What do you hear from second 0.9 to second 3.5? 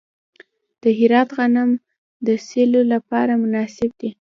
هرات غنم د سیلو لپاره